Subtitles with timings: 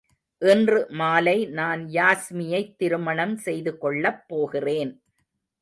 [0.41, 4.93] இன்று மாலை நான் யாஸ்மியைத் திருமணம் செய்து கொள்ளப் போகிறேன்.